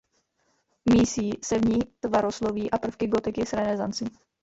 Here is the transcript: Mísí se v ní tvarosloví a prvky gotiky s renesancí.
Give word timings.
Mísí 0.93 1.31
se 1.43 1.57
v 1.59 1.65
ní 1.65 1.79
tvarosloví 1.99 2.71
a 2.71 2.77
prvky 2.77 3.07
gotiky 3.07 3.45
s 3.45 3.53
renesancí. 3.53 4.05